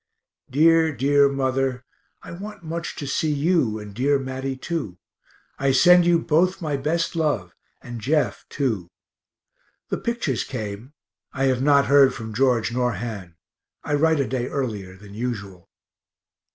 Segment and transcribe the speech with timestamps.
[0.49, 1.85] Dear, dear mother,
[2.23, 4.97] I want much to see you, and dear Matty too;
[5.59, 8.89] I send you both my best love, and Jeff too.
[9.89, 10.93] The pictures came
[11.33, 13.35] I have not heard from George nor Han.
[13.83, 15.69] I write a day earlier than usual.